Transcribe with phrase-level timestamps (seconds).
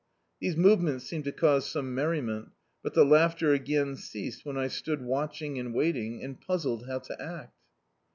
[0.39, 2.49] These movements seemed to cause some mer riment,
[2.81, 7.21] but the laughter again ceased when I stood watching and waiting, and puzzled how to
[7.21, 7.53] act.